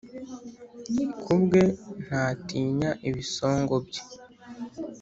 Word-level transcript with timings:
Kubwe 1.21 1.61
ntatinya 2.03 2.89
ibisongo 3.09 3.75
bye 3.85 4.03